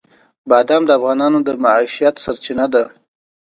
بادام 0.49 0.83
د 0.85 0.89
افغانانو 0.99 1.37
د 1.47 1.49
معیشت 1.63 2.15
سرچینه 2.23 2.65
ده. 2.73 2.83